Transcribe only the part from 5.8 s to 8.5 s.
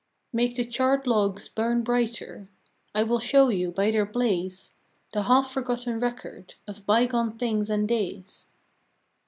record Of bygone things and days.